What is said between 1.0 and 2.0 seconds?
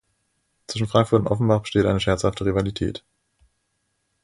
und Offenbach besteht eine